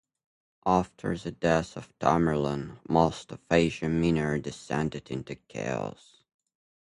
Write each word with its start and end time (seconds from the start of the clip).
After 0.65 1.15
the 1.15 1.29
death 1.31 1.77
of 1.77 1.93
Tamerlane, 1.99 2.79
most 2.89 3.31
of 3.33 3.39
Asia 3.51 3.87
Minor 3.87 4.39
descended 4.39 5.11
into 5.11 5.35
chaos. 5.47 6.23